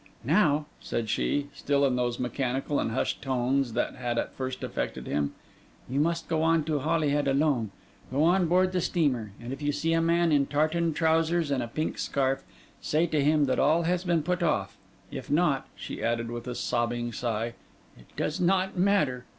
'Now,' 0.23 0.65
said 0.79 1.09
she, 1.11 1.49
still 1.53 1.85
in 1.85 1.95
those 1.95 2.17
mechanical 2.17 2.79
and 2.79 2.89
hushed 2.91 3.21
tones 3.21 3.73
that 3.73 3.93
had 3.97 4.17
at 4.17 4.33
first 4.33 4.63
affected 4.63 5.05
him, 5.05 5.35
'you 5.87 5.99
must 5.99 6.27
go 6.27 6.41
on 6.41 6.63
to 6.63 6.79
Holyhead 6.79 7.27
alone; 7.27 7.69
go 8.09 8.23
on 8.23 8.47
board 8.47 8.71
the 8.71 8.81
steamer; 8.81 9.31
and 9.39 9.53
if 9.53 9.61
you 9.61 9.71
see 9.71 9.93
a 9.93 10.01
man 10.01 10.31
in 10.31 10.47
tartan 10.47 10.95
trousers 10.95 11.51
and 11.51 11.61
a 11.61 11.67
pink 11.67 11.99
scarf, 11.99 12.43
say 12.81 13.05
to 13.05 13.23
him 13.23 13.45
that 13.45 13.59
all 13.59 13.83
has 13.83 14.03
been 14.03 14.23
put 14.23 14.41
off: 14.41 14.75
if 15.11 15.29
not,' 15.29 15.67
she 15.75 16.01
added, 16.03 16.31
with 16.31 16.47
a 16.47 16.55
sobbing 16.55 17.13
sigh, 17.13 17.53
'it 17.95 18.07
does 18.17 18.39
not 18.41 18.75
matter. 18.75 19.25